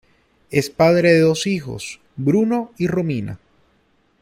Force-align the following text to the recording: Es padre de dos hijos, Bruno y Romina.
Es 0.49 0.71
padre 0.71 1.13
de 1.13 1.19
dos 1.19 1.45
hijos, 1.45 1.99
Bruno 2.15 2.71
y 2.79 2.87
Romina. 2.87 3.37